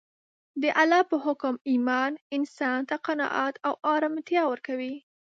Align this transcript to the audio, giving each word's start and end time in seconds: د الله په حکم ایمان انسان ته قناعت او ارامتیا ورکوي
د 0.61 0.63
الله 0.81 1.01
په 1.11 1.17
حکم 1.25 1.55
ایمان 1.71 2.11
انسان 2.37 2.79
ته 2.89 2.95
قناعت 3.07 3.55
او 3.67 3.73
ارامتیا 3.93 4.41
ورکوي 4.47 4.95